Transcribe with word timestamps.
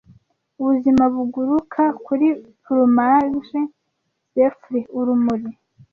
Ubuzima 0.61 1.03
buguruka 1.13 1.83
kuri 2.05 2.27
plumage, 2.63 3.59
zephyr-urumuri, 4.33 5.49